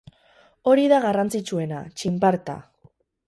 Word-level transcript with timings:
Hori 0.71 0.85
da 0.93 0.99
garrantzitsuena, 1.03 1.83
txinparta. 2.01 2.57